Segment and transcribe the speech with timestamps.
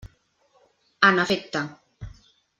[1.11, 1.63] En efecte.